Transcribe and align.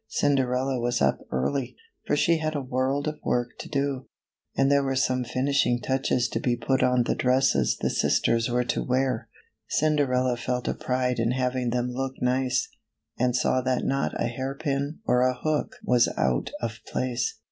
Cinderella 0.07 0.79
was 0.79 0.99
up 0.99 1.19
early, 1.29 1.75
for 2.07 2.15
she 2.15 2.37
had 2.39 2.55
a 2.55 2.61
world 2.63 3.07
of 3.07 3.19
work 3.23 3.49
to 3.59 3.69
do, 3.69 4.07
and 4.57 4.71
there 4.71 4.81
were 4.81 4.95
some 4.95 5.23
finishing 5.23 5.79
touches 5.79 6.27
to 6.29 6.39
be 6.39 6.55
put 6.55 6.81
on 6.81 7.03
the 7.03 7.13
dresses 7.13 7.77
the 7.79 7.91
sisters 7.91 8.49
were 8.49 8.63
to 8.63 8.81
wear. 8.83 9.27
Cinderella 9.69 10.37
felt 10.37 10.67
a 10.67 10.73
pride 10.73 11.19
in 11.19 11.33
having 11.33 11.69
them 11.69 11.91
look 11.91 12.15
nice, 12.19 12.67
and 13.19 13.35
saw 13.35 13.61
that 13.61 13.83
not 13.85 14.19
a 14.19 14.25
hair 14.25 14.55
pin 14.55 14.97
or 15.05 15.21
a 15.21 15.35
hook 15.37 15.75
was 15.85 16.09
out 16.17 16.49
of 16.59 16.79
place. 16.87 17.37